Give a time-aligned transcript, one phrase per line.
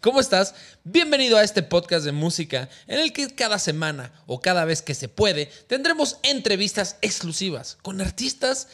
[0.00, 0.54] ¿Cómo estás?
[0.84, 4.94] Bienvenido a este podcast de música en el que cada semana o cada vez que
[4.94, 8.68] se puede tendremos entrevistas exclusivas con artistas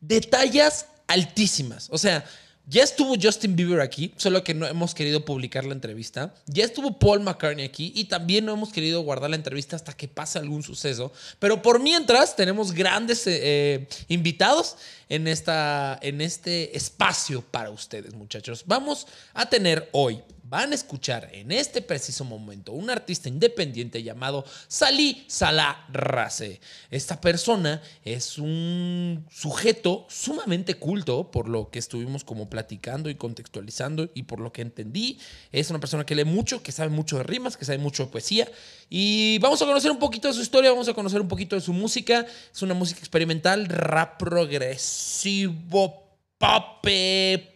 [0.00, 1.88] de tallas altísimas.
[1.90, 2.24] O sea,
[2.66, 6.32] ya estuvo Justin Bieber aquí, solo que no hemos querido publicar la entrevista.
[6.46, 10.06] Ya estuvo Paul McCartney aquí y también no hemos querido guardar la entrevista hasta que
[10.06, 11.12] pase algún suceso.
[11.40, 14.76] Pero por mientras tenemos grandes eh, eh, invitados
[15.08, 18.62] en, esta, en este espacio para ustedes, muchachos.
[18.66, 24.44] Vamos a tener hoy van a escuchar en este preciso momento un artista independiente llamado
[24.68, 26.60] Salih Salah Race.
[26.90, 34.10] Esta persona es un sujeto sumamente culto, por lo que estuvimos como platicando y contextualizando
[34.12, 35.18] y por lo que entendí.
[35.52, 38.10] Es una persona que lee mucho, que sabe mucho de rimas, que sabe mucho de
[38.10, 38.46] poesía.
[38.90, 41.62] Y vamos a conocer un poquito de su historia, vamos a conocer un poquito de
[41.62, 42.26] su música.
[42.52, 46.01] Es una música experimental, rap progresivo,
[46.42, 46.84] pop,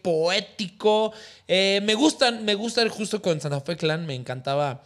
[0.01, 1.11] poético.
[1.45, 4.81] Eh, me gustan, me gusta justo con Santa Fe Clan, me encantaba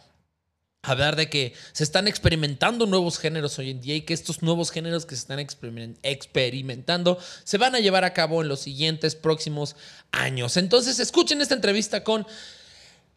[0.82, 4.72] hablar de que se están experimentando nuevos géneros hoy en día y que estos nuevos
[4.72, 9.76] géneros que se están experimentando se van a llevar a cabo en los siguientes próximos
[10.10, 10.56] años.
[10.56, 12.26] Entonces, escuchen esta entrevista con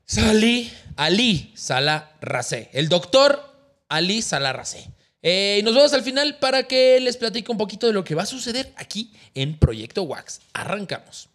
[0.06, 3.42] Salí Ali Salah Racé, el doctor
[3.90, 4.95] Ali Salah Racé.
[5.28, 8.14] Eh, y nos vemos al final para que les platique un poquito de lo que
[8.14, 10.40] va a suceder aquí en Proyecto Wax.
[10.54, 11.30] Arrancamos.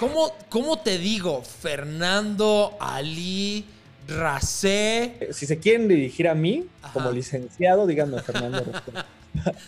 [0.00, 3.66] ¿Cómo, cómo te digo, Fernando Ali
[4.08, 5.28] Racé?
[5.30, 8.92] Si se quieren dirigir a mí, como licenciado, díganme Fernando Racé.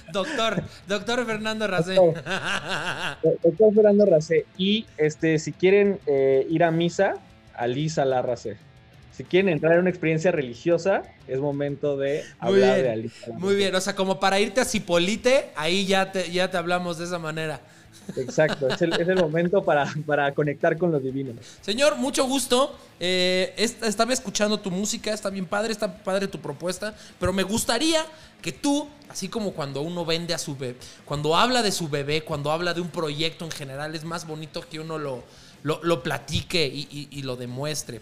[0.13, 1.95] doctor, doctor Fernando Racé.
[1.95, 4.45] Doctor, Fernando Racé.
[4.59, 7.15] Y este, si quieren eh, ir a misa,
[7.55, 8.70] Ali Salah Racé
[9.13, 13.33] si quieren entrar en una experiencia religiosa, es momento de hablar de Alicia.
[13.35, 16.99] Muy bien, o sea, como para irte a Cipolite, ahí ya te, ya te hablamos
[16.99, 17.61] de esa manera.
[18.17, 21.37] Exacto, es el, momento para, para, conectar con los divinos.
[21.61, 22.75] Señor, mucho gusto.
[22.99, 28.05] Eh, estaba escuchando tu música, está bien padre, está padre tu propuesta, pero me gustaría
[28.43, 32.23] que tú, así como cuando uno vende a su bebé, cuando habla de su bebé,
[32.23, 35.25] cuando habla de un proyecto en general, es más bonito que uno lo,
[35.63, 38.01] lo, platique y lo demuestre.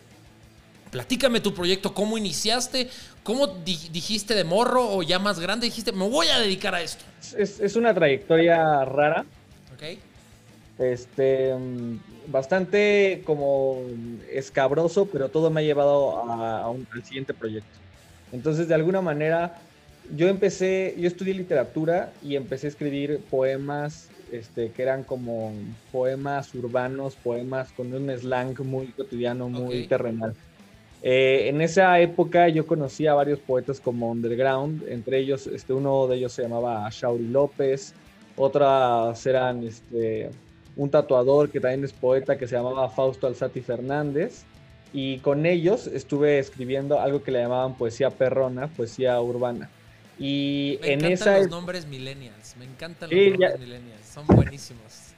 [0.90, 2.88] Platícame tu proyecto, cómo iniciaste,
[3.22, 7.04] cómo dijiste de morro o ya más grande dijiste, me voy a dedicar a esto.
[7.36, 9.24] Es, una trayectoria rara.
[9.74, 9.98] Ok.
[10.78, 11.98] Este, mm,
[12.28, 13.82] bastante como
[14.30, 17.68] escabroso, pero todo me ha llevado a, un, al siguiente proyecto.
[18.32, 19.58] Entonces, de alguna manera,
[20.16, 25.52] yo empecé, yo estudié literatura y empecé a escribir poemas este, que eran como
[25.90, 30.34] poemas urbanos, poemas con un slang muy cotidiano, muy terrenal.
[31.02, 36.08] Eh, en esa época yo conocí a varios poetas como underground, entre ellos este, uno
[36.08, 37.94] de ellos se llamaba Shauri López,
[38.36, 40.30] otras eran este,
[40.76, 44.44] un tatuador que también es poeta que se llamaba Fausto Alzati Fernández,
[44.92, 49.70] y con ellos estuve escribiendo algo que le llamaban poesía perrona, poesía urbana.
[50.18, 55.12] Y me en encantan los nombres millennials, me encantan los nombres millennials, son buenísimos.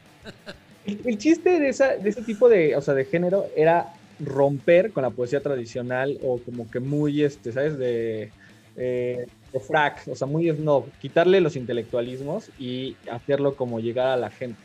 [0.84, 3.94] El, chiste de, esa, de ese tipo de, o sea, de género era
[4.24, 7.78] romper con la poesía tradicional o como que muy, este, ¿sabes?
[7.78, 8.30] De,
[8.76, 14.16] eh, de frac, o sea, muy no, quitarle los intelectualismos y hacerlo como llegar a
[14.16, 14.60] la gente.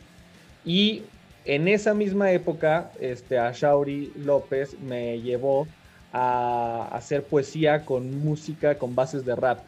[0.64, 1.02] Y
[1.44, 5.66] en esa misma época, este, a Shauri López me llevó
[6.12, 9.60] a hacer poesía con música, con bases de rap.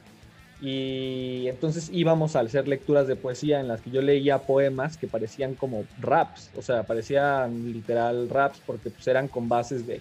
[0.60, 5.06] Y entonces íbamos a hacer lecturas de poesía en las que yo leía poemas que
[5.06, 10.00] parecían como raps, o sea, parecían literal raps porque pues eran con bases de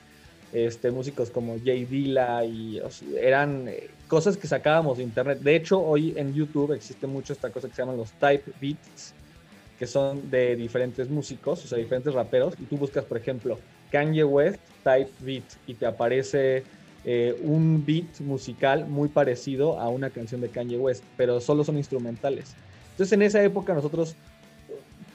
[0.51, 2.81] este, músicos como Jay Dilla y
[3.19, 5.39] eran eh, cosas que sacábamos de internet.
[5.39, 9.13] De hecho, hoy en YouTube existe mucho esta cosa que se llaman los type beats,
[9.77, 13.59] que son de diferentes músicos, o sea, diferentes raperos, y tú buscas, por ejemplo,
[13.91, 16.63] Kanye West type beat y te aparece
[17.09, 21.77] eh, un beat musical muy parecido a una canción de Kanye West, pero solo son
[21.77, 22.53] instrumentales.
[22.91, 24.17] Entonces en esa época nosotros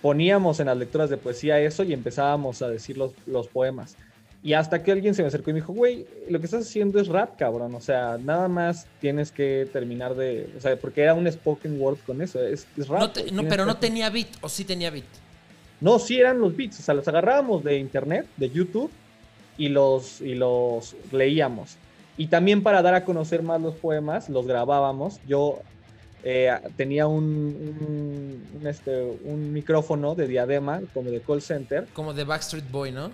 [0.00, 3.94] poníamos en las lecturas de poesía eso y empezábamos a decir los, los poemas.
[4.43, 6.99] Y hasta que alguien se me acercó y me dijo, güey, lo que estás haciendo
[6.99, 7.75] es rap, cabrón.
[7.75, 10.50] O sea, nada más tienes que terminar de.
[10.56, 12.43] O sea, porque era un spoken word con eso.
[12.43, 13.14] Es, rap.
[13.32, 15.05] No, pero no tenía beat, o sí tenía beat.
[15.82, 16.81] No, sí eran los beats.
[16.81, 18.90] O sea, los agarrábamos de internet, de YouTube,
[19.58, 21.76] y los, y los leíamos.
[22.17, 25.20] Y también para dar a conocer más los poemas, los grabábamos.
[25.26, 25.61] Yo
[26.25, 31.87] eh, tenía un, este, un micrófono de diadema, como de call center.
[31.93, 33.11] Como de Backstreet Boy, ¿no?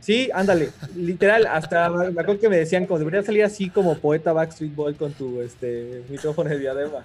[0.00, 4.32] Sí, ándale, literal, hasta me acuerdo que me decían como debería salir así como poeta
[4.32, 7.04] Backstreet Boy con tu este, micrófono de diadema.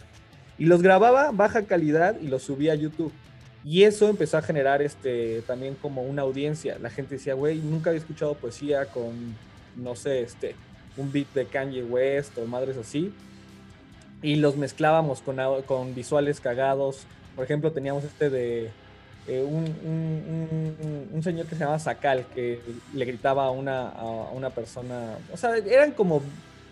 [0.57, 3.11] Y los grababa baja calidad y los subía a YouTube.
[3.65, 6.77] Y eso empezó a generar este, también como una audiencia.
[6.79, 9.35] La gente decía, güey, nunca había escuchado poesía con,
[9.75, 10.55] no sé, este,
[10.97, 13.13] un beat de Kanye West o madres así.
[14.21, 17.05] Y los mezclábamos con, con visuales cagados.
[17.35, 18.71] Por ejemplo, teníamos este de
[19.27, 22.59] eh, un, un, señor que se llama Sakal, que
[22.93, 25.17] le gritaba a una, a una persona.
[25.31, 26.21] O sea, eran como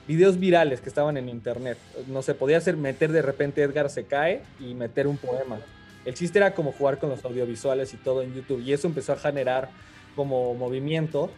[0.07, 1.77] videos virales que estaban en internet.
[2.07, 5.59] No se podía hacer meter de repente Edgar se cae y meter un poema.
[6.03, 8.61] El chiste era como jugar con los audiovisuales y todo en YouTube.
[8.61, 9.69] Y eso empezó a generar
[10.15, 11.29] como movimiento.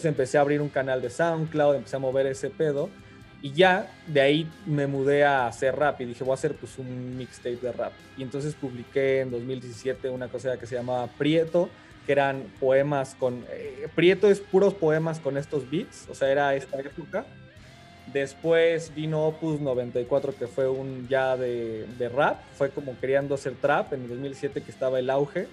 [0.00, 2.88] Entonces empecé a abrir un canal de SoundCloud, empecé a mover ese pedo.
[3.42, 6.78] Y ya de ahí me mudé a hacer rap y dije, voy a hacer pues
[6.78, 7.92] un mixtape de rap.
[8.16, 11.68] Y entonces publiqué en 2017 una cosa que se llamaba Prieto,
[12.06, 13.44] que eran poemas con...
[13.50, 17.26] Eh, Prieto es puros poemas con estos beats, o sea, era esta época.
[18.10, 22.40] Después vino Opus 94, que fue un ya de, rap.
[22.54, 25.46] Fue como queriendo hacer trap en el 2007, que estaba el auge.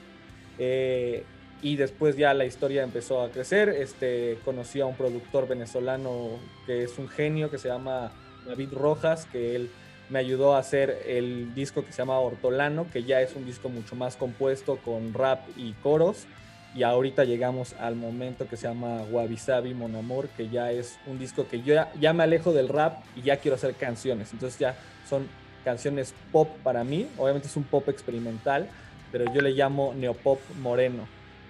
[0.57, 1.25] Eh,
[1.61, 3.69] y después ya la historia empezó a crecer.
[3.69, 8.11] Este, conocí a un productor venezolano que es un genio, que se llama
[8.45, 9.69] David Rojas, que él
[10.09, 13.69] me ayudó a hacer el disco que se llama Hortolano, que ya es un disco
[13.69, 16.27] mucho más compuesto con rap y coros
[16.77, 20.99] y ahorita llegamos al momento que se llama Wabi Sabi Mon Amor, que ya es
[21.07, 24.31] un disco que yo ya, me alejo del rap y ya quiero hacer canciones.
[24.31, 24.75] Entonces ya
[25.09, 25.27] son
[25.65, 27.07] canciones pop para mí.
[27.17, 28.69] Obviamente es un pop experimental,
[29.11, 31.07] pero yo le llamo neopop moreno,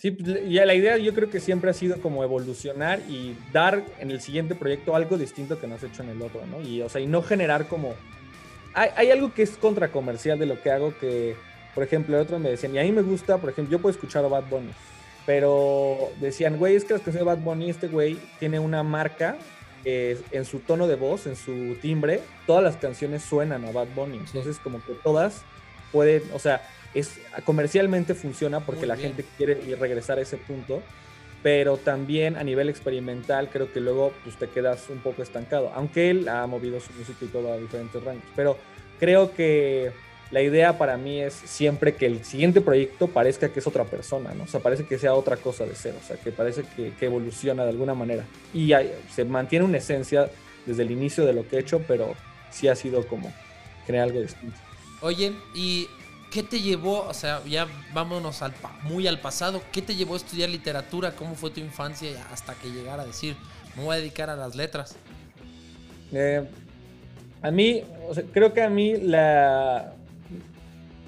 [0.00, 0.16] Sí,
[0.46, 4.20] y la idea yo creo que siempre ha sido como evolucionar y dar en el
[4.20, 6.62] siguiente proyecto algo distinto que no has hecho en el otro, ¿no?
[6.62, 7.94] Y, o sea, y no generar como...
[8.72, 11.36] Hay, hay algo que es contracomercial de lo que hago que,
[11.74, 13.92] por ejemplo, el otro me decían, y a mí me gusta, por ejemplo, yo puedo
[13.92, 14.70] escuchar a Bad Bunny,
[15.26, 19.36] pero decían, güey, es que las canciones de Bad Bunny, este güey tiene una marca
[19.84, 24.18] en su tono de voz, en su timbre, todas las canciones suenan a Bad Bunny.
[24.18, 25.42] Entonces, como que todas
[25.92, 26.62] pueden, o sea,
[26.94, 30.82] es, comercialmente funciona porque la gente quiere regresar a ese punto,
[31.42, 36.10] pero también a nivel experimental creo que luego pues, te quedas un poco estancado, aunque
[36.10, 38.24] él ha movido su música y todo a diferentes rangos.
[38.36, 38.56] Pero
[38.98, 39.92] creo que
[40.30, 44.32] la idea para mí es siempre que el siguiente proyecto parezca que es otra persona,
[44.34, 44.44] ¿no?
[44.44, 47.64] O sea, parece que sea otra cosa de ser, o sea, que parece que, evoluciona
[47.64, 48.24] de alguna manera.
[48.54, 48.72] Y
[49.12, 50.30] se mantiene una esencia
[50.66, 52.14] desde el inicio de lo que he hecho, pero
[52.50, 53.32] sí ha sido como
[53.86, 54.56] crear algo distinto.
[55.00, 55.88] Oye, ¿y
[56.30, 58.40] qué te llevó, o sea, ya vámonos
[58.84, 61.14] muy al pasado, qué te llevó a estudiar literatura?
[61.16, 63.36] ¿Cómo fue tu infancia hasta que llegara a decir,
[63.76, 64.96] me voy a dedicar a las letras?
[66.12, 66.46] Eh,
[67.42, 69.94] a mí, o sea, creo que a mí la,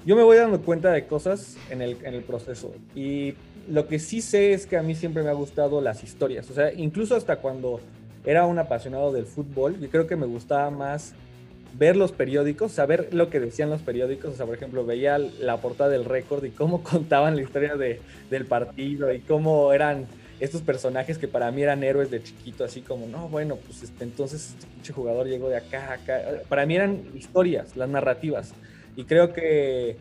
[0.05, 2.73] yo me voy dando cuenta de cosas en el, en el proceso.
[2.93, 3.35] Y
[3.69, 6.49] lo que sí sé es que a mí siempre me ha gustado las historias.
[6.49, 7.79] O sea, incluso hasta cuando
[8.25, 11.13] era un apasionado del fútbol, yo creo que me gustaba más
[11.73, 14.33] ver los periódicos, saber lo que decían los periódicos.
[14.33, 18.01] O sea, por ejemplo, veía la portada del récord y cómo contaban la historia de,
[18.29, 20.05] del partido y cómo eran
[20.39, 24.03] estos personajes que para mí eran héroes de chiquito, así como, no, bueno, pues este,
[24.03, 26.21] entonces este jugador llegó de acá, acá.
[26.49, 28.53] Para mí eran historias, las narrativas.
[28.95, 29.95] Y creo que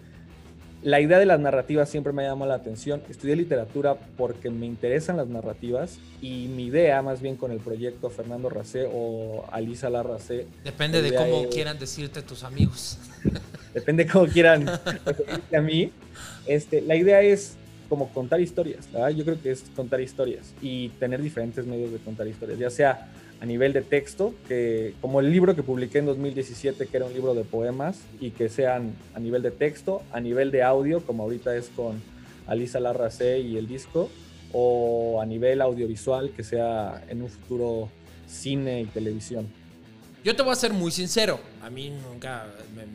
[0.82, 3.02] la idea de las narrativas siempre me ha llamado la atención.
[3.08, 8.10] Estudié literatura porque me interesan las narrativas y mi idea, más bien con el proyecto
[8.10, 10.46] Fernando Racé o Alisa Larracé.
[10.64, 12.98] Depende de cómo quieran decirte tus amigos.
[13.74, 14.68] Depende de cómo quieran
[15.56, 15.92] a mí.
[16.46, 17.56] Este, la idea es
[17.88, 22.26] como contar historias, Yo creo que es contar historias y tener diferentes medios de contar
[22.26, 23.08] historias, ya sea
[23.42, 27.12] a nivel de texto, que como el libro que publiqué en 2017, que era un
[27.12, 31.24] libro de poemas, y que sean a nivel de texto, a nivel de audio, como
[31.24, 32.00] ahorita es con
[32.46, 34.08] Alisa Larracé y el disco,
[34.52, 37.88] o a nivel audiovisual, que sea en un futuro
[38.28, 39.48] cine y televisión.
[40.22, 42.46] Yo te voy a ser muy sincero, a mí nunca
[42.76, 42.86] me,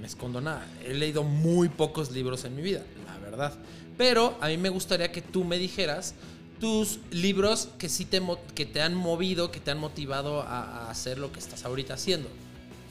[0.00, 0.64] me escondo nada.
[0.86, 3.54] He leído muy pocos libros en mi vida, la verdad.
[3.98, 6.14] Pero a mí me gustaría que tú me dijeras
[6.60, 8.22] tus libros que sí te,
[8.54, 12.28] que te han movido, que te han motivado a, hacer lo que estás ahorita haciendo.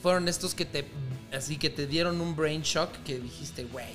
[0.02, 0.84] Fueron estos que te,
[1.32, 3.86] así que te dieron un brain shock que dijiste, güey,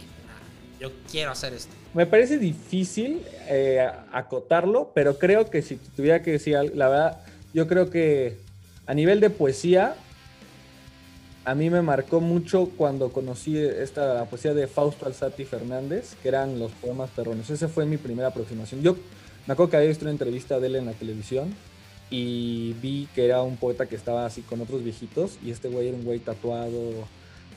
[0.80, 1.74] yo quiero hacer esto.
[1.94, 7.22] Me parece difícil eh, acotarlo, pero creo que si tuviera que decir, la verdad,
[7.54, 8.38] yo creo que
[8.86, 9.96] a nivel de poesía,
[11.44, 16.60] a mí me marcó mucho cuando conocí esta poesía de Fausto Alzati Fernández, que eran
[16.60, 17.50] los poemas perrones.
[17.50, 18.82] Esa fue mi primera aproximación.
[18.82, 18.96] Yo
[19.48, 21.54] me acuerdo que había visto una entrevista de él en la televisión
[22.10, 25.88] y vi que era un poeta que estaba así con otros viejitos y este güey
[25.88, 27.08] era un güey tatuado,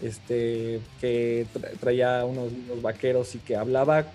[0.03, 1.47] este, que
[1.81, 2.51] traía unos,
[2.83, 4.07] vaqueros y que hablaba,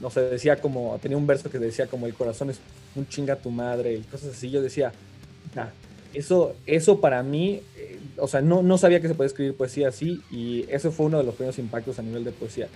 [0.00, 2.60] no sé, decía como, tenía un verso que decía como el corazón es
[2.94, 4.50] un chinga tu madre y cosas así.
[4.50, 4.92] Yo decía,
[6.14, 9.88] eso, eso para mí, eh, o sea, no, no sabía que se podía escribir poesía
[9.88, 12.68] así y eso fue uno de los primeros impactos a nivel de poesía.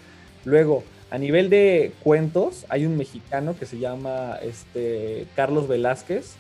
[0.45, 6.35] Luego, a nivel de cuentos, hay un mexicano que se llama este, Carlos Velázquez,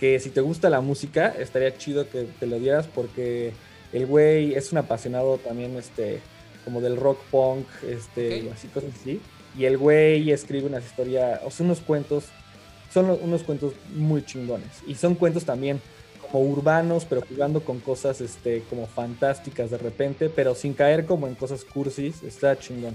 [0.00, 3.52] que si te gusta la música, estaría chido que te lo dieras porque
[3.92, 6.20] el güey es un apasionado también este,
[6.64, 9.20] como del rock punk, este, así cosas así.
[9.56, 12.24] Y el güey escribe unas historias, o sea, unos cuentos,
[12.92, 14.68] son unos cuentos muy chingones.
[14.86, 15.80] Y son cuentos también
[16.20, 21.26] como urbanos, pero jugando con cosas este, como fantásticas de repente, pero sin caer como
[21.26, 22.22] en cosas cursis.
[22.22, 22.94] Está chingón.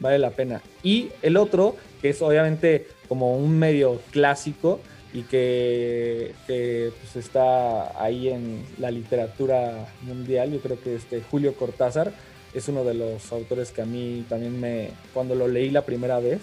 [0.00, 0.62] Vale la pena.
[0.82, 4.80] Y el otro, que es obviamente como un medio clásico,
[5.12, 10.52] y que, pues, está ahí en la literatura mundial.
[10.52, 12.12] Yo creo que este Julio Cortázar
[12.54, 16.18] es uno de los autores que a mí también me, cuando lo leí la primera
[16.18, 16.40] vez,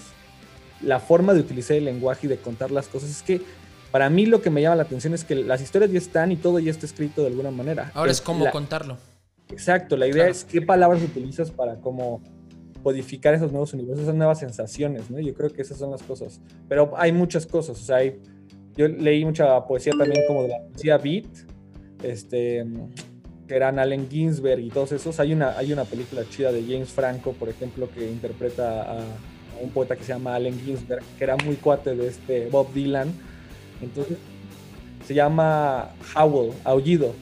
[0.82, 3.42] la forma de utilizar el lenguaje y de contar las cosas es que
[3.92, 6.36] para mí lo que me llama la atención es que las historias ya están y
[6.36, 7.92] todo ya está escrito de alguna manera.
[7.94, 8.98] Ahora es, cómo contarlo.
[9.50, 12.22] Exacto, la idea es qué palabras utilizas para cómo
[12.86, 15.20] codificar esos nuevos universos, esas nuevas sensaciones, ¿no?
[15.20, 16.40] Yo creo que esas son las cosas.
[16.70, 18.22] Pero hay muchas cosas, o sea, hay
[18.78, 21.26] yo leí mucha poesía también como de la poesía beat,
[22.04, 22.64] este,
[23.48, 25.20] que eran Allen Ginsberg y todos esos.
[25.20, 29.00] Hay una, hay una película chida de James Franco, por ejemplo, que interpreta a,
[29.60, 33.12] un poeta que se llama Allen Ginsberg, que era muy cuate de este Bob Dylan.
[33.82, 34.20] Entonces,
[35.08, 37.16] se llama Howl, Aullido.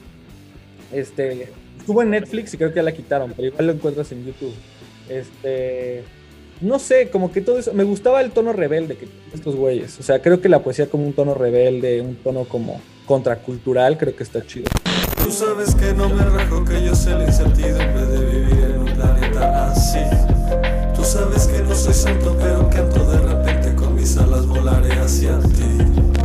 [0.92, 4.26] Este, estuvo en Netflix y creo que ya la quitaron, pero igual lo encuentras en
[4.26, 4.52] YouTube.
[5.08, 6.04] Este,
[6.60, 9.98] no sé, como que todo eso, me gustaba el tono rebelde que estos güeyes.
[9.98, 14.16] O sea, creo que la poesía como un tono rebelde, un tono como contracultural, creo
[14.16, 14.70] que está chido.
[15.22, 18.92] Tú sabes que no me rajo, que yo sé la incertidumbre de vivir en un
[18.94, 20.00] planeta así.
[20.94, 25.38] Tú sabes que no soy santo, pero canto de repente con mis alas volaré hacia
[25.40, 26.22] ti.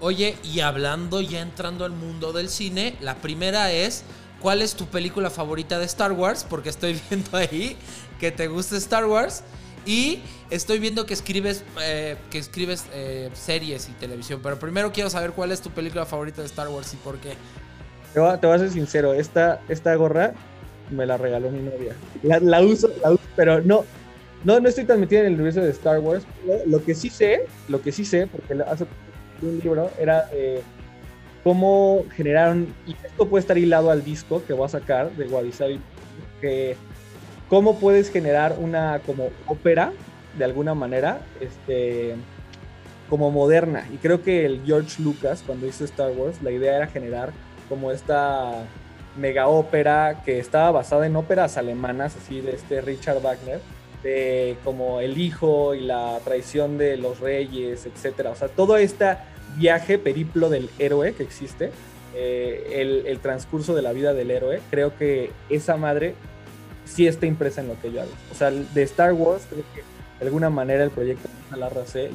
[0.00, 4.02] Oye, y hablando ya entrando al mundo del cine, la primera es
[4.42, 6.44] ¿Cuál es tu película favorita de Star Wars?
[6.48, 7.76] Porque estoy viendo ahí
[8.18, 9.44] que te gusta Star Wars.
[9.86, 10.20] Y
[10.50, 14.40] estoy viendo que escribes, eh, que escribes eh, series y televisión.
[14.42, 17.34] Pero primero quiero saber cuál es tu película favorita de Star Wars y por qué.
[18.14, 20.34] Te voy, a, ser sincero, esta, esta gorra
[20.90, 21.94] me la regaló mi novia.
[22.22, 22.90] La, uso,
[23.34, 23.84] pero no,
[24.44, 26.24] no, no estoy tan metida en el universo de Star Wars.
[26.66, 28.86] Lo que sí sé, lo que sí sé, porque hace
[29.40, 30.62] un libro, era eh,
[31.44, 35.80] cómo generaron, y esto puede estar hilado al disco que voy a sacar de Guadisabi,
[36.40, 36.76] que
[37.48, 39.92] cómo puedes generar una como ópera,
[40.38, 42.14] de alguna manera, este,
[43.10, 43.86] como moderna.
[43.92, 47.30] Y creo que el George Lucas, cuando hizo Star Wars, la idea era generar
[47.68, 48.64] como esta
[49.16, 53.60] mega ópera que estaba basada en óperas alemanas, así de este Richard Wagner,
[54.02, 58.30] de como el hijo y la traición de los reyes, etcétera.
[58.30, 61.70] O sea, todo esta viaje, periplo del héroe que existe,
[62.14, 66.14] eh, el, transcurso de la vida del héroe, creo que esa madre
[66.84, 68.10] sí está impresa en lo que yo hago.
[68.30, 69.82] O sea, de Star Wars, creo que
[70.18, 71.70] de alguna manera el proyecto de la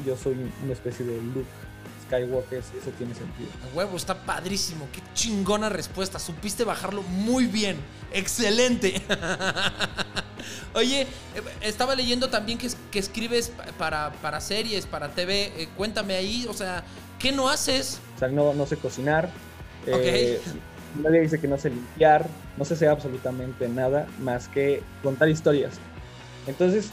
[0.06, 1.48] yo soy una especie de Luke
[2.06, 3.50] Skywalker, eso tiene sentido.
[3.72, 7.78] A huevo, está padrísimo, qué chingona respuesta, supiste bajarlo muy bien,
[8.14, 9.02] excelente.
[10.78, 11.08] Oye, eh,
[11.62, 16.54] estaba leyendo también que, que escribes para, para, series, para TV, eh, cuéntame ahí, o
[16.54, 16.84] sea,
[17.20, 18.00] ¿Qué no haces?
[18.16, 19.30] O sea, no, no sé cocinar.
[19.88, 20.40] Eh,
[21.02, 22.28] nadie dice que no sé limpiar.
[22.58, 25.80] No sé hacer absolutamente nada más que contar historias.
[26.46, 26.92] Entonces,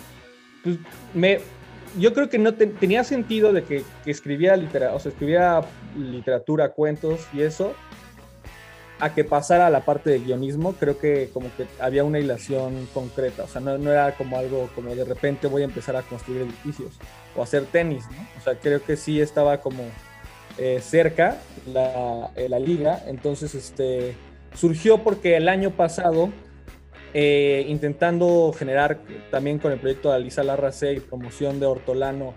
[0.62, 0.78] pues,
[1.12, 1.40] me,
[1.98, 5.64] yo creo que no tenía sentido de que, que escribiera, literatura, o sea, escribiera
[5.96, 7.74] literatura, cuentos y eso,
[9.00, 12.88] a que pasara a la parte de guionismo, creo que como que había una hilación
[12.94, 16.02] concreta, o sea, no, no, era como algo como de repente voy a empezar a
[16.02, 16.92] construir edificios
[17.36, 18.26] o hacer tenis, ¿no?
[18.38, 19.82] O sea, creo que sí estaba como
[20.56, 23.02] eh, cerca la, eh, la, liga.
[23.06, 24.14] Entonces, este,
[24.54, 26.30] surgió porque el año pasado,
[27.12, 29.00] eh, intentando generar
[29.32, 32.34] también con el proyecto de Alisa Larrace y promoción de Hortolano,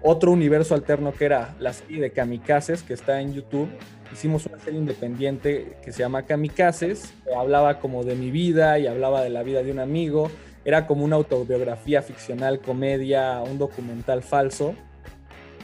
[0.00, 3.68] otro universo alterno que era la serie de Kamikazes, que está en YouTube.
[4.12, 9.22] Hicimos una serie independiente que se llama Kamikazes, hablaba como de mi vida y hablaba
[9.22, 10.30] de la vida de un amigo.
[10.64, 14.74] Era como una autobiografía ficcional, comedia, un documental falso.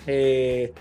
[0.07, 0.73] Eh,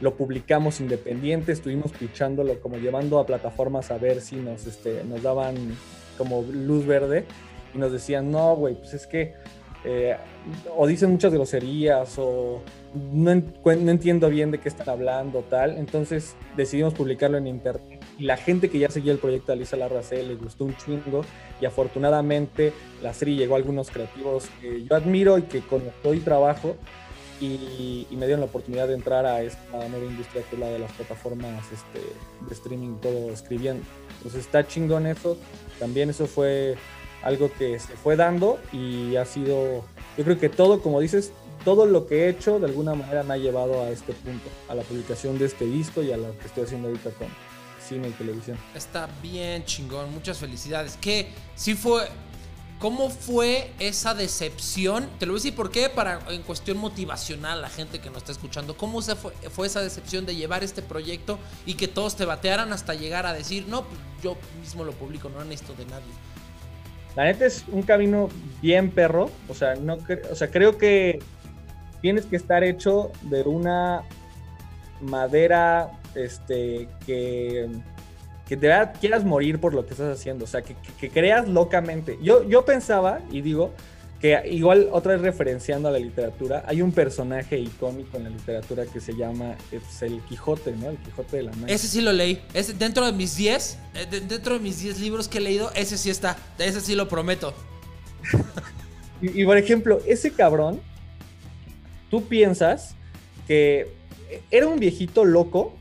[0.00, 5.22] lo publicamos independiente, estuvimos pichándolo, como llevando a plataformas a ver si nos, este, nos
[5.22, 5.56] daban
[6.18, 7.24] como luz verde
[7.74, 9.34] y nos decían, no, güey, pues es que
[9.84, 10.16] eh,
[10.76, 12.62] o dicen muchas groserías o
[12.94, 15.76] no, entiendo bien de qué están hablando, tal.
[15.76, 18.00] Entonces decidimos publicarlo en internet.
[18.18, 21.24] Y la gente que ya seguía el proyecto de Alisa Larracé le gustó un chingo.
[21.60, 22.72] Y afortunadamente
[23.02, 25.82] la serie llegó a algunos creativos que yo admiro y que con
[26.12, 26.76] y trabajo.
[27.40, 30.78] Y, me dieron la oportunidad de entrar a esta nueva industria que es la de
[30.78, 31.98] las plataformas este,
[32.46, 33.84] de streaming, todo escribiendo.
[34.18, 35.36] Entonces está chingón eso.
[35.80, 36.76] También eso fue
[37.24, 39.84] algo que se fue dando y ha sido,
[40.16, 41.32] yo creo que todo, como dices,
[41.64, 44.74] todo lo que he hecho de alguna manera me ha llevado a este punto, a
[44.74, 47.28] la publicación de este disco y a lo que estoy haciendo ahorita con
[47.86, 48.58] cine y televisión.
[48.74, 50.98] Está bien chingón, muchas felicidades.
[51.00, 51.28] ¿Qué?
[51.54, 52.02] Sí fue,
[52.84, 55.08] ¿Cómo fue esa decepción?
[55.18, 58.18] Te lo voy a decir por qué, para en cuestión motivacional, la gente que nos
[58.18, 62.16] está escuchando, ¿cómo se fue, fue, esa decepción de llevar este proyecto y que todos
[62.16, 65.86] te batearan hasta llegar a decir, no, pues, yo mismo lo publico, no necesito de
[65.86, 66.12] nadie?
[67.16, 68.28] La neta es un camino
[68.60, 69.98] bien perro, o sea, no,
[70.30, 71.20] o sea, creo que
[72.00, 74.02] tienes que estar hecho de una
[75.00, 77.68] madera este, que,
[78.48, 81.48] que de verdad quieras morir por lo que estás haciendo, o sea, que, que, creas
[81.48, 82.18] locamente.
[82.20, 83.72] Yo, yo pensaba, y digo,
[84.24, 88.86] que igual otra vez referenciando a la literatura, hay un personaje icónico en la literatura
[88.86, 90.88] que se llama es el Quijote, ¿no?
[90.88, 91.74] El Quijote de la Mancha.
[91.74, 92.40] Ese sí lo leí.
[92.54, 95.98] Es dentro de mis 10, eh, dentro de mis 10 libros que he leído, ese
[95.98, 96.38] sí está.
[96.58, 97.52] Ese sí lo prometo.
[99.20, 100.80] y, por ejemplo, ese cabrón,
[102.08, 102.94] tú piensas
[103.46, 103.90] que
[104.50, 105.74] era un viejito loco,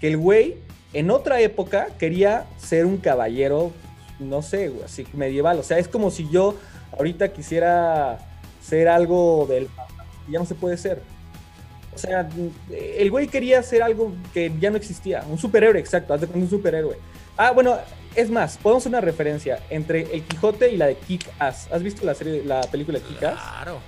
[0.00, 0.56] que el güey
[0.94, 3.70] en otra época quería ser un caballero,
[4.18, 5.58] no sé, así medieval.
[5.58, 6.56] O sea, es como si yo
[6.96, 8.18] ahorita quisiera
[8.60, 9.68] ser algo del
[10.28, 11.02] ya no se puede ser.
[11.94, 12.28] O sea,
[12.70, 16.48] el güey quería ser algo que ya no existía, un superhéroe, exacto, haz de un
[16.48, 16.96] superhéroe.
[17.36, 17.76] Ah, bueno,
[18.14, 21.68] es más, podemos hacer una referencia entre El Quijote y la de Kick Ass.
[21.70, 23.34] ¿Has visto la serie, la película de Kick Ass?
[23.34, 23.80] Claro,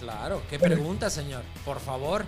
[0.00, 0.42] claro.
[0.50, 1.42] ¿Qué pregunta, señor?
[1.64, 2.24] Por favor.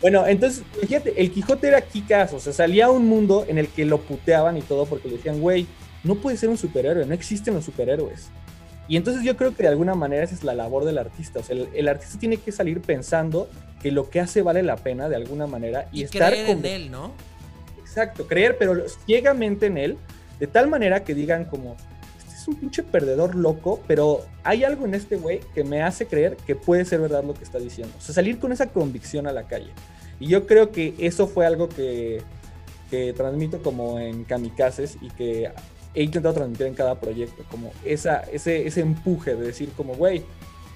[0.00, 3.68] Bueno, entonces, fíjate, el Quijote era Kick Ass, o sea, salía un mundo en el
[3.68, 5.66] que lo puteaban y todo porque le decían, güey,
[6.04, 8.28] no puede ser un superhéroe, no existen los superhéroes.
[8.88, 11.40] Y entonces yo creo que de alguna manera esa es la labor del artista.
[11.40, 13.48] O sea, el, artista tiene que salir pensando
[13.82, 16.90] que lo que hace vale la pena de alguna manera y, estar creer en él,
[16.90, 17.12] ¿no?
[17.80, 19.98] Exacto, creer, pero ciegamente en él,
[20.38, 21.76] de tal manera que digan como,
[22.18, 26.06] este es un pinche perdedor loco, pero hay algo en este güey que me hace
[26.06, 27.92] creer que puede ser verdad lo que está diciendo.
[27.98, 29.72] O sea, salir con esa convicción a la calle.
[30.20, 32.22] Y yo creo que eso fue algo que,
[32.90, 35.50] que transmito como en kamikazes y que
[35.96, 40.22] he intentado transmitir en cada proyecto, como esa, ese, ese empuje de decir como, güey,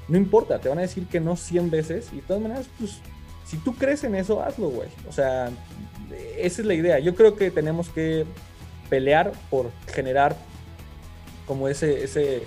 [0.09, 2.98] no importa, te van a decir que no 100 veces y de todas maneras, pues,
[3.44, 4.88] si tú crees en eso, hazlo, güey.
[5.09, 5.50] O sea,
[6.38, 6.98] esa es la idea.
[7.00, 8.24] Yo creo que tenemos que
[8.88, 10.37] pelear por generar
[11.46, 12.44] como ese, ese,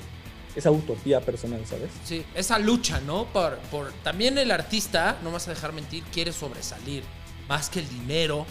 [0.56, 1.92] esa utopía personal, ¿sabes?
[2.04, 3.26] Sí, esa lucha, ¿no?
[3.26, 7.04] Por, por, también el artista, no vas a dejar mentir, quiere sobresalir,
[7.48, 8.46] más que el dinero,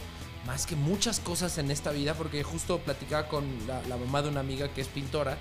[0.46, 4.40] más que muchas cosas en esta vida, porque justo platicaba con la, mamá de una
[4.40, 5.38] amiga que es pintora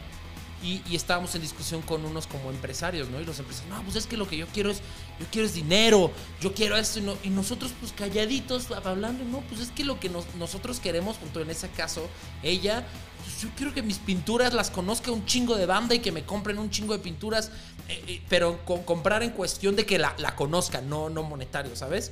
[0.64, 3.20] y, estábamos en discusión con unos como empresarios, ¿no?
[3.20, 4.78] Y los empresarios, no, pues es que lo que yo quiero es,
[5.20, 9.72] yo quiero es dinero, yo quiero esto, y, nosotros pues calladitos hablando, no, pues es
[9.72, 12.08] que lo que nosotros queremos, punto en ese caso,
[12.44, 12.86] ella,
[13.24, 16.26] pues yo quiero que mis pinturas las conozca un chingo de banda y que me
[16.26, 17.50] compren un chingo de pinturas,
[17.88, 22.12] eh, eh, pero comprar en cuestión de que la, la conozcan, no, no monetario, ¿sabes?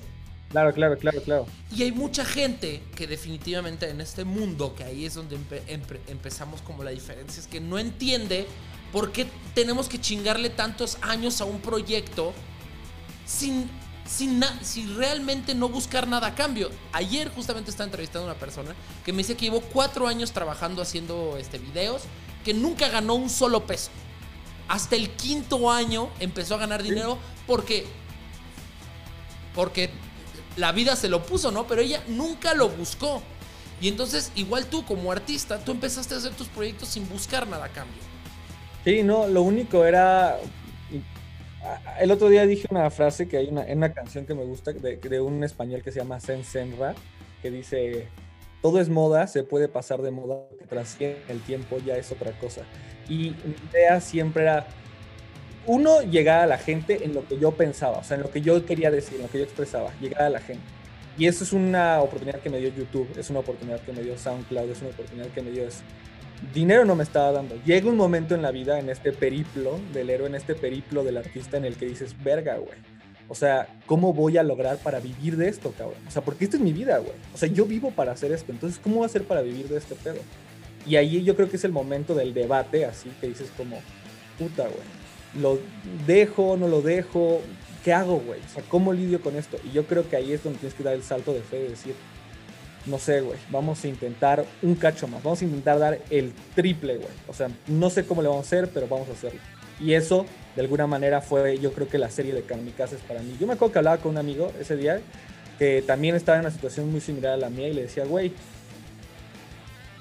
[0.49, 1.45] Claro, claro, claro, claro.
[1.75, 5.37] Y hay mucha gente que definitivamente en este mundo, que ahí es donde
[6.07, 8.47] empezamos como la diferencia, es que no entiende
[8.91, 12.33] por qué tenemos que chingarle tantos años a un proyecto
[13.27, 13.69] sin,
[14.07, 16.71] sin, sin realmente no buscar nada a cambio.
[16.93, 18.73] Ayer justamente estaba entrevistando a una persona
[19.05, 22.01] que me dice que llevó cuatro años trabajando haciendo este, videos,
[22.43, 23.91] que nunca ganó un solo peso.
[24.67, 27.85] Hasta el quinto año empezó a ganar dinero porque
[29.55, 29.89] porque
[30.57, 31.67] la vida se lo puso, ¿no?
[31.67, 33.21] Pero ella nunca lo buscó.
[33.81, 37.65] Y entonces, igual tú como artista, tú empezaste a hacer tus proyectos sin buscar nada
[37.65, 38.01] a cambio.
[38.83, 40.37] Sí, no, lo único era...
[41.99, 44.71] El otro día dije una frase que hay una, en una canción que me gusta
[44.71, 46.95] de, un español que se llama Sen Senra,
[47.41, 48.07] que dice,
[48.61, 52.31] todo es moda, se puede pasar de moda, que trasciende el tiempo ya es otra
[52.39, 52.61] cosa.
[53.09, 54.67] Y mi idea siempre era,
[55.65, 58.41] uno, llegar a la gente en lo que yo pensaba, o sea, en lo que
[58.41, 60.63] yo quería decir, en lo que yo expresaba, llegar a la gente.
[61.17, 64.17] Y eso es una oportunidad que me dio YouTube, es una oportunidad que me dio
[64.17, 65.81] SoundCloud, es una oportunidad que me dio eso.
[66.53, 67.61] Dinero no me estaba dando.
[67.65, 71.17] Llega un momento en la vida, en este periplo del héroe, en este periplo del
[71.17, 72.77] artista, en el que dices, verga, güey.
[73.27, 75.99] O sea, ¿cómo voy a lograr para vivir de esto, cabrón?
[76.07, 77.13] O sea, porque esta es mi vida, güey.
[77.33, 78.53] O sea, yo vivo para hacer esto.
[78.53, 80.21] Entonces, ¿cómo voy a hacer para vivir de este pedo?
[80.87, 83.77] Y ahí yo creo que es el momento del debate, así que dices como,
[84.39, 84.98] puta, güey
[85.35, 85.59] ¿Lo
[86.07, 87.41] dejo, no lo dejo?
[87.83, 88.39] ¿Qué hago, güey?
[88.39, 89.57] O sea, ¿cómo lidio con esto?
[89.63, 91.69] Y yo creo que ahí es donde tienes que dar el salto de fe y
[91.69, 91.95] decir,
[92.85, 96.97] no sé, güey, vamos a intentar un cacho más, vamos a intentar dar el triple,
[96.97, 97.09] güey.
[97.27, 99.39] O sea, no sé cómo le vamos a hacer, pero vamos a hacerlo.
[99.79, 103.35] Y eso, de alguna manera, fue yo creo que la serie de Kamikazes para mí.
[103.39, 104.99] Yo me acuerdo que hablaba con un amigo ese día
[105.57, 108.31] que también estaba en una situación muy similar a la mía y le decía, güey,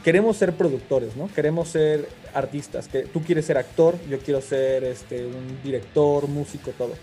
[0.05, 1.29] queremos ser productores, ¿no?
[1.35, 6.73] Queremos ser artistas, que tú quieres ser actor, yo quiero ser este, un director, músico,
[6.77, 6.95] todo.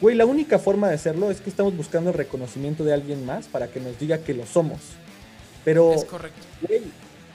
[0.00, 3.46] Güey, la única forma de hacerlo es que estamos buscando el reconocimiento de alguien más
[3.46, 4.80] para que nos diga que lo somos.
[5.64, 6.40] Pero, es correcto.
[6.66, 6.82] Güey,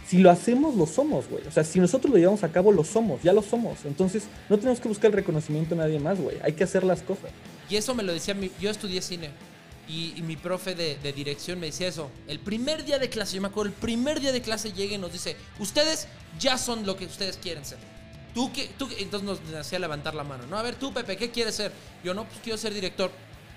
[0.09, 1.45] si lo hacemos, lo somos, güey.
[1.47, 3.85] O sea, si nosotros lo llevamos a cabo, lo somos, ya lo somos.
[3.85, 6.37] Entonces, no tenemos que buscar el reconocimiento de nadie más, güey.
[6.41, 7.31] Hay que hacer las cosas.
[7.69, 9.29] Y eso me lo decía mi, yo estudié cine.
[9.89, 12.11] Y, mi profe de, dirección me decía eso.
[12.27, 14.97] El primer día de clase, yo me acuerdo, el primer día de clase llega y
[14.99, 16.07] nos dice, ustedes
[16.39, 17.79] ya son lo que ustedes quieren ser.
[18.35, 20.59] Tú que, tú, entonces nos hacía levantar la mano, ¿no?
[20.59, 21.71] A ver, tú, Pepe, ¿qué quieres ser?
[22.03, 23.11] Yo no, pues quiero ser director.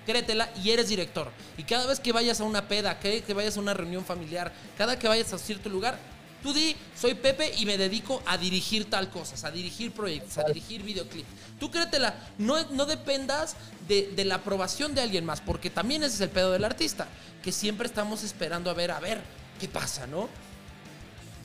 [0.07, 1.31] Créetela y eres director.
[1.55, 4.51] Y cada vez que vayas a una peda, que, que vayas a una reunión familiar,
[4.75, 5.99] cada que vayas a cierto lugar,
[6.43, 10.43] Tú di, soy Pepe y me dedico a dirigir tal cosas, a dirigir proyectos, a
[10.43, 11.29] dirigir videoclips.
[11.57, 13.55] Tú créetela, no, no dependas
[13.87, 17.07] de, la aprobación de alguien más, porque también ese es el pedo del artista,
[17.41, 19.21] que siempre estamos esperando a ver, a ver,
[19.57, 20.27] qué pasa, ¿no?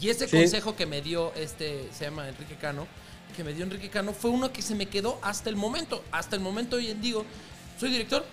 [0.01, 2.89] Y ese consejo que me dio este, se llama Enrique Cano,
[3.37, 6.03] que me dio Enrique Cano, fue uno que se me quedó hasta el momento.
[6.11, 7.25] Hasta el momento hoy en digo,
[7.79, 8.27] soy director,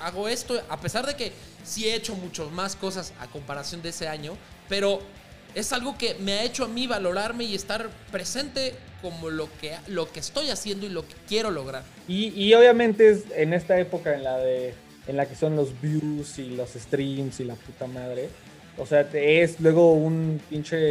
[0.00, 1.32] hago esto, a pesar de que
[1.64, 4.36] sí he hecho muchas más cosas a comparación de ese año,
[4.68, 5.00] pero
[5.54, 9.76] es algo que me ha hecho a mí valorarme y estar presente como lo que,
[9.88, 11.84] lo que estoy haciendo y lo que quiero lograr.
[12.08, 14.74] Y, obviamente es en esta época en la de
[15.06, 18.30] en la que son los views y los streams y la puta madre.
[18.78, 20.90] O sea, es luego un pinche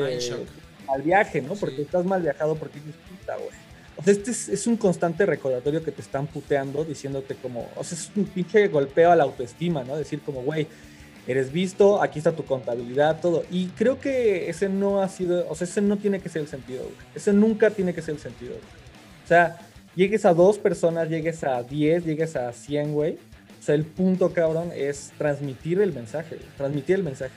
[0.86, 1.56] mal viaje, ¿no?
[1.56, 3.50] Porque estás mal viajado porque dices, puta, güey.
[3.98, 7.84] O sea, este es, es, un constante recordatorio que te están puteando, diciéndote como, o
[7.84, 9.98] sea, es un pinche golpeo a la autoestima, ¿no?
[9.98, 10.68] Decir como, güey,
[11.28, 13.44] eres visto, aquí está tu contabilidad, todo.
[13.52, 16.48] Y creo que ese no ha sido, o sea, ese no tiene que ser el
[16.48, 16.84] sentido,
[17.16, 18.56] Ese nunca tiene que ser el sentido,
[19.24, 19.58] O sea,
[19.96, 23.14] llegues a dos personas, llegues a diez, llegues a cien, güey.
[23.60, 27.34] O sea, el punto, cabrón, es transmitir el mensaje, transmitir el mensaje.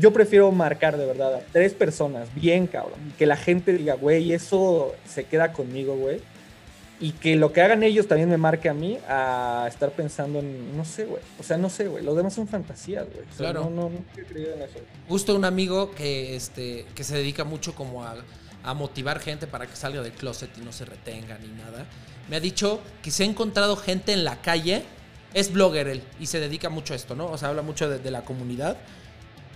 [0.00, 4.32] Yo prefiero marcar de verdad a tres personas, bien, cabrón, que la gente diga, güey,
[4.32, 6.20] eso se queda conmigo, güey
[6.98, 10.76] y que lo que hagan ellos también me marque a mí a estar pensando en,
[10.76, 11.22] no sé, güey.
[11.38, 12.02] O sea, no sé, güey.
[12.02, 13.26] Los demás son fantasías, güey.
[13.36, 13.64] claro.
[13.64, 14.78] No, no, no he creído en eso.
[15.08, 18.16] Justo un amigo que, este, que se dedica mucho como a,
[18.62, 21.86] a motivar gente para que salga del closet y no se retenga ni nada.
[22.30, 24.82] Me ha dicho que se ha encontrado gente en la calle.
[25.34, 27.26] Es blogger él y se dedica mucho a esto, ¿no?
[27.26, 28.78] O sea, habla mucho de, de la comunidad.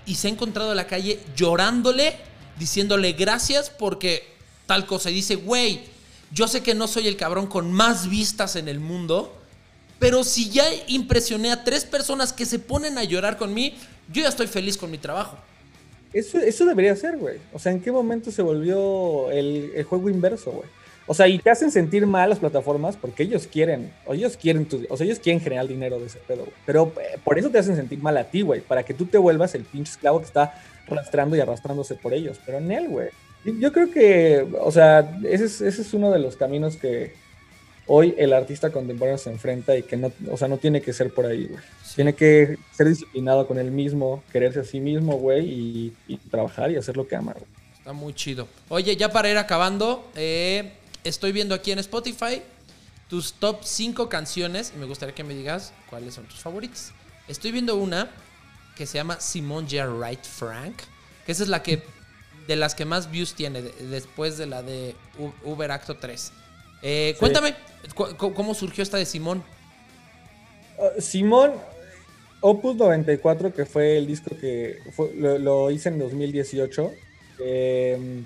[0.04, 2.16] Y se ha encontrado en la calle llorándole,
[2.58, 4.24] diciéndole gracias porque
[4.66, 5.08] tal cosa.
[5.10, 5.99] Y dice, güey
[6.32, 9.34] yo sé que no soy el cabrón con más vistas en el mundo,
[9.98, 13.76] pero si ya impresioné a tres personas que se ponen a llorar con mí,
[14.12, 15.36] yo ya estoy feliz con mi trabajo.
[16.12, 17.38] Eso, eso debería ser, güey.
[17.52, 20.68] O sea, ¿en qué momento se volvió el, juego inverso, güey?
[21.06, 24.66] O sea, y te hacen sentir mal las plataformas porque ellos quieren, o ellos quieren,
[24.66, 26.56] tu, o sea, ellos quieren generar dinero de ese pedo, güey.
[26.64, 29.18] Pero eh, por eso te hacen sentir mal a ti, güey, para que tú te
[29.18, 30.54] vuelvas el pinche esclavo que está
[30.88, 32.38] arrastrando y arrastrándose por ellos.
[32.44, 33.08] Pero en él, güey.
[33.44, 37.14] Yo creo que, o sea, ese es, ese es uno de los caminos que
[37.86, 41.12] hoy el artista contemporáneo se enfrenta y que no, o sea, no tiene que ser
[41.12, 41.60] por ahí, güey.
[41.96, 46.76] Tiene que ser disciplinado con él mismo, quererse a sí mismo, güey, y, trabajar y
[46.76, 47.46] hacer lo que ama, güey.
[47.76, 48.46] Está muy chido.
[48.68, 50.72] Oye, ya para ir acabando, eh,
[51.02, 52.42] estoy viendo aquí en Spotify
[53.08, 56.92] tus top 5 canciones y me gustaría que me digas cuáles son tus favoritas.
[57.26, 58.08] Estoy viendo una
[58.76, 59.88] que se llama Simone J.
[59.88, 60.76] Wright Frank,
[61.26, 61.82] que esa es la que
[62.50, 64.96] de las que más views tiene después de la de
[65.44, 66.32] Uber Acto 3.
[66.82, 67.54] Eh, cuéntame,
[67.94, 69.44] ¿cómo surgió esta de Simón?
[70.76, 71.52] Uh, Simón,
[72.40, 74.80] Opus 94, que fue el disco que
[75.16, 76.90] lo, hice en 2018.
[77.38, 78.24] Em,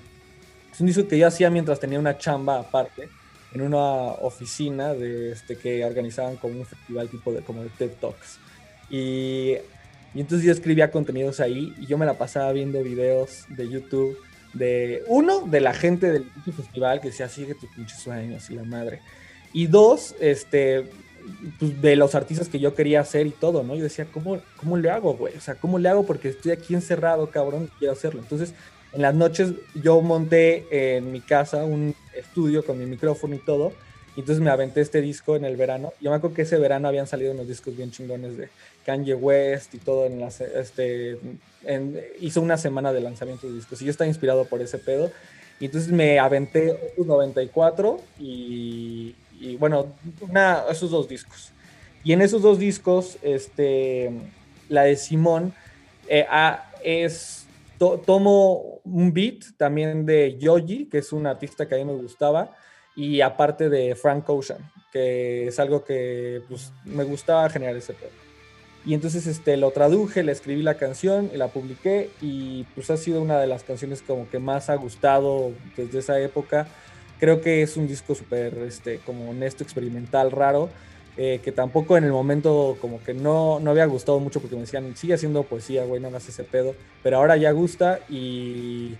[0.73, 3.07] es un disco que yo hacía mientras tenía una chamba aparte,
[3.53, 3.83] en una
[4.23, 8.39] oficina de este, que organizaban como un festival tipo de, como de TED Talks.
[8.89, 9.53] Y
[10.15, 14.17] y entonces yo escribía contenidos ahí y yo me la pasaba viendo videos de YouTube
[14.53, 16.25] de, uno, de la gente del
[16.55, 19.01] festival que decía, sigue tus pinches sueños y la madre.
[19.51, 20.85] Y dos, este,
[21.59, 23.75] pues, de los artistas que yo quería hacer y todo, ¿no?
[23.75, 25.35] Yo decía, ¿cómo, cómo le hago, güey?
[25.35, 26.05] O sea, ¿cómo le hago?
[26.05, 28.21] Porque estoy aquí encerrado, cabrón, y quiero hacerlo.
[28.21, 28.53] Entonces,
[28.93, 33.73] en las noches yo monté en mi casa un estudio con mi micrófono y todo
[34.15, 35.93] y entonces me aventé este disco en el verano.
[35.99, 38.49] Yo me acuerdo que ese verano habían salido unos discos bien chingones de
[38.85, 40.05] Kanye West y todo.
[40.05, 41.19] En este,
[42.21, 45.11] hizo una semana de lanzamiento de discos y yo estaba inspirado por ese pedo.
[45.59, 51.51] Y entonces me aventé Opus 94 y, y bueno, una, esos dos discos.
[52.05, 54.11] Y en esos dos discos, este,
[54.69, 55.53] la de Simón
[56.07, 56.25] eh,
[56.83, 57.47] es,
[57.79, 62.51] tomo un beat también de Yogi, que es un artista que a mí me gustaba,
[62.95, 64.59] y aparte de Frank Ocean,
[64.91, 68.25] que es algo que pues, me gustaba generar ese pedo.
[68.85, 72.97] Y entonces este, lo traduje, le escribí la canción y la publiqué y pues ha
[72.97, 76.67] sido una de las canciones como que más ha gustado desde esa época.
[77.19, 80.69] Creo que es un disco súper este, como honesto, experimental, raro,
[81.17, 84.61] eh, que tampoco en el momento como que no, no había gustado mucho porque me
[84.61, 88.95] decían, sigue haciendo poesía, güey, no hagas ese pedo, pero ahora ya gusta y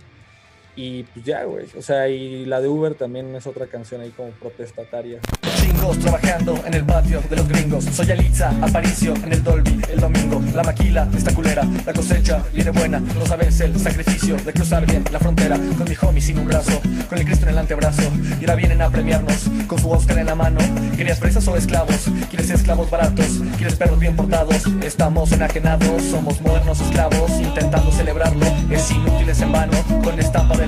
[0.76, 1.66] y pues ya, güey.
[1.78, 5.20] O sea, y la de Uber también es otra canción ahí como protestataria.
[5.62, 7.86] Chingos trabajando en el patio de los gringos.
[7.86, 10.42] Soy Alitza, Aparicio en el Dolby el domingo.
[10.54, 13.00] La maquila está culera, la cosecha viene buena.
[13.00, 15.58] No sabes el sacrificio de cruzar bien la frontera.
[15.78, 18.04] Con mi homie sin un brazo, con el Cristo en el antebrazo.
[18.40, 20.60] Y ahora vienen a premiarnos con su Oscar en la mano.
[20.96, 22.10] ¿Quieres presas o esclavos?
[22.30, 23.42] ¿Quieres esclavos baratos?
[23.58, 24.64] ¿Quieres perros bien portados?
[24.84, 27.32] Estamos enajenados, somos modernos esclavos.
[27.40, 29.78] Intentando celebrarlo, es inútil, es en vano.
[30.04, 30.65] Con estampa de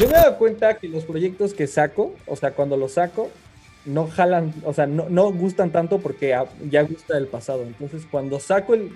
[0.00, 3.30] yo me he dado cuenta que los proyectos que saco O sea, cuando los saco
[3.86, 6.34] no jalan, o sea, no, no, gustan tanto porque
[6.70, 7.64] ya gusta el pasado.
[7.64, 8.92] Entonces, cuando saco el,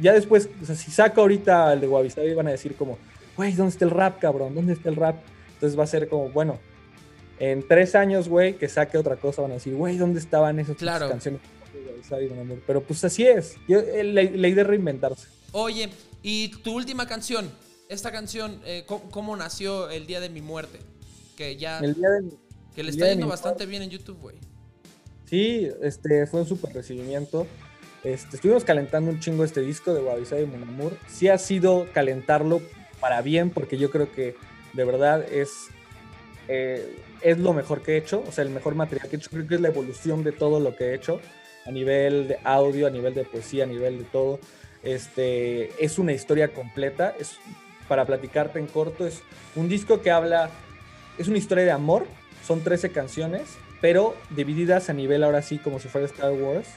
[0.00, 2.98] ya después, o sea, si saco ahorita el de Wabi van a decir como,
[3.38, 4.54] güey, ¿dónde está el rap, cabrón?
[4.54, 5.16] ¿Dónde está el rap?
[5.54, 6.58] Entonces va a ser como, bueno,
[7.38, 10.76] en tres años, güey, que saque otra cosa, van a decir, güey, ¿dónde estaban esas
[10.76, 11.40] canciones?
[12.66, 13.54] Pero pues así es.
[13.68, 15.28] Yo, eh, la, idea es reinventarse.
[15.52, 15.88] Oye,
[16.20, 17.48] y tu última canción,
[17.88, 20.80] esta canción, eh, ¿cómo, nació el día de mi muerte?
[21.36, 21.78] Que ya.
[21.78, 22.30] El día de
[22.74, 24.36] Que le está yendo bastante bien en YouTube, güey.
[25.26, 27.46] Sí, este, fue un súper recibimiento.
[28.02, 30.96] Este, estuvimos calentando un chingo este disco de Guavisay y Monamur.
[31.06, 32.60] Sí ha sido calentarlo
[33.00, 34.34] para bien, porque yo creo que
[34.72, 35.68] de verdad es,
[36.48, 39.30] eh, es lo mejor que he hecho, o sea, el mejor material que he hecho,
[39.30, 41.20] creo que es la evolución de todo lo que he hecho,
[41.66, 44.40] a nivel de audio, a nivel de poesía, a nivel de todo.
[44.82, 47.38] Este, es una historia completa, es,
[47.88, 49.22] para platicarte en corto, es
[49.56, 50.50] un disco que habla,
[51.18, 52.06] es una historia de amor,
[52.46, 56.68] son 13 canciones, pero divididas a nivel ahora sí como si fuera Star Wars,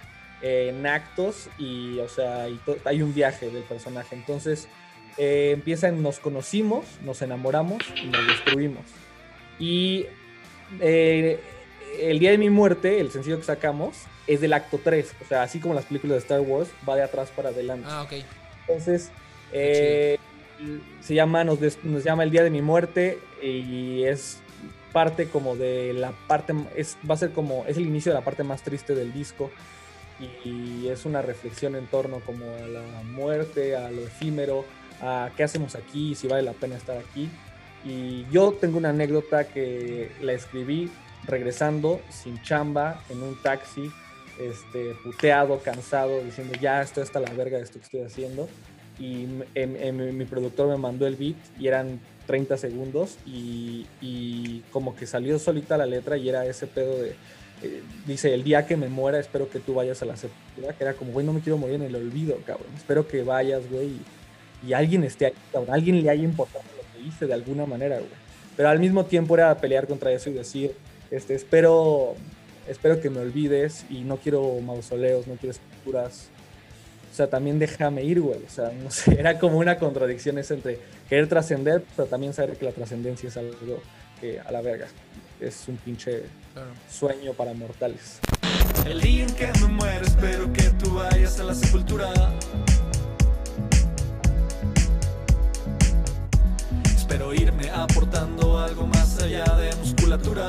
[0.41, 2.47] en actos y, o sea,
[2.85, 4.15] hay un viaje del personaje.
[4.15, 4.67] Entonces,
[5.17, 8.83] eh, empieza en nos conocimos, nos enamoramos y nos destruimos.
[9.59, 10.05] Y
[10.79, 11.39] eh,
[11.99, 13.95] el día de mi muerte, el sencillo que sacamos,
[14.27, 15.15] es del acto 3.
[15.21, 17.87] O sea, así como las películas de Star Wars, va de atrás para adelante.
[17.89, 18.13] Ah, ok.
[18.61, 19.11] Entonces,
[19.51, 20.17] eh,
[21.01, 24.41] se llama, nos, nos, llama el día de mi muerte y es
[24.91, 28.25] parte como de la parte, es, va a ser como, es el inicio de la
[28.25, 29.49] parte más triste del disco
[30.45, 34.65] y es una reflexión en torno como a la muerte, a lo efímero,
[35.01, 37.29] a qué hacemos aquí, si vale la pena estar aquí.
[37.83, 40.91] Y yo tengo una anécdota que la escribí
[41.25, 43.91] regresando sin chamba en un taxi,
[44.39, 48.47] este, puteado, cansado, diciendo ya estoy hasta la verga de esto que estoy haciendo.
[48.99, 55.39] Y mi productor me mandó el beat y eran 30 segundos y, como que salió
[55.39, 57.15] solita la letra y era ese pedo de,
[57.63, 60.83] eh, dice, el día que me muera espero que tú vayas a la sepultura, que
[60.83, 63.97] era como, güey, no me quiero morir en el olvido, cabrón, espero que vayas, güey
[64.73, 65.33] alguien esté ahí,
[65.69, 68.09] alguien le haya importado lo que hice de alguna manera, güey.
[68.55, 70.75] Pero al mismo tiempo era pelear contra eso y decir,
[71.09, 72.15] este, espero,
[72.67, 76.29] espero que me olvides y no quiero mausoleos, no quiero esculturas.
[77.11, 78.39] O sea, también déjame ir, güey.
[78.45, 82.55] O sea, no sé, era como una contradicción esa entre querer trascender, pero también saber
[82.57, 83.81] que la trascendencia es algo
[84.19, 84.87] que a la verga
[85.41, 86.23] es un pinche
[86.89, 88.19] sueño para mortales.
[88.85, 92.13] El día en que me muero, espero que tú vayas a la sepultura
[97.81, 100.47] aportando algo más allá de musculatura.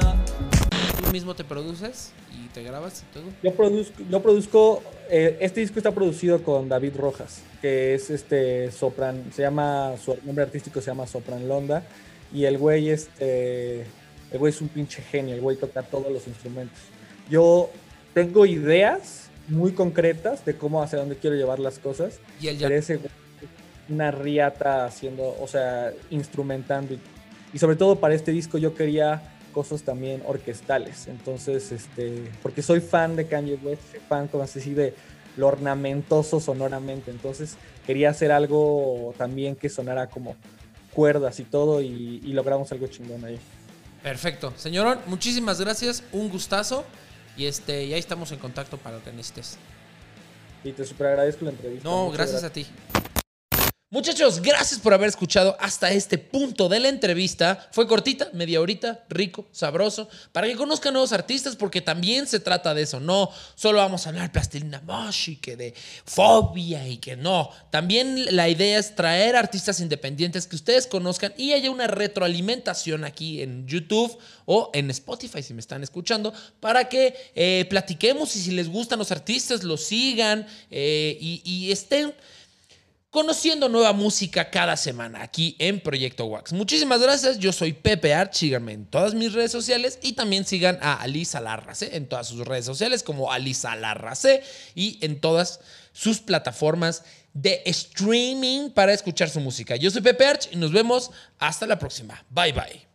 [1.02, 3.24] ¿Tú mismo te produces y te grabas y todo?
[3.42, 8.70] Yo produzco, yo produzco eh, este disco está producido con David Rojas, que es este
[8.70, 11.84] sopran, se llama, su nombre artístico se llama Sopran Londa,
[12.32, 13.80] y el güey, este,
[14.30, 16.80] el güey es un pinche genio, el güey toca todos los instrumentos.
[17.30, 17.70] Yo
[18.14, 22.20] tengo ideas muy concretas de cómo hacia dónde quiero llevar las cosas.
[22.40, 22.68] Y él ya
[23.88, 26.94] una riata haciendo, o sea, instrumentando.
[26.94, 27.00] Y,
[27.58, 31.08] sobre todo para este disco yo quería cosas también orquestales.
[31.08, 34.94] Entonces, este, porque soy fan de Kanye West, fan, como así, de
[35.36, 37.10] lo ornamentoso sonoramente.
[37.10, 40.36] Entonces, quería hacer algo también que sonara como,
[40.92, 43.38] cuerdas y todo y, y logramos algo chingón ahí.
[44.02, 44.52] Perfecto.
[44.56, 46.02] Señorón, muchísimas gracias.
[46.12, 46.84] Un gustazo.
[47.36, 49.56] Y este, y ahí estamos en contacto para lo que necesites.
[50.64, 51.88] Y te super agradezco la entrevista.
[51.88, 52.66] No, gracias a ti.
[53.92, 57.68] Muchachos, gracias por haber escuchado hasta este punto de la entrevista.
[57.72, 62.72] Fue cortita, media horita, rico, sabroso, para que conozcan nuevos artistas, porque también se trata
[62.72, 63.00] de eso.
[63.00, 65.74] No solo vamos a hablar plastilina mosh y que de
[66.06, 67.50] fobia y que no.
[67.68, 73.42] También la idea es traer artistas independientes que ustedes conozcan y haya una retroalimentación aquí
[73.42, 78.52] en YouTube o en Spotify si me están escuchando, para que eh, platiquemos y si
[78.52, 82.14] les gustan los artistas, los sigan eh, y estén
[83.12, 86.54] conociendo nueva música cada semana aquí en Proyecto Wax.
[86.54, 90.78] Muchísimas gracias, yo soy Pepe Art, síganme en todas mis redes sociales y también sigan
[90.80, 94.42] a Alisa Larrace en todas sus redes sociales como Alisa Larrace
[94.74, 95.60] y en todas
[95.92, 99.76] sus plataformas de streaming para escuchar su música.
[99.76, 102.24] Yo soy Pepe Arch y nos vemos hasta la próxima.
[102.30, 102.91] Bye bye.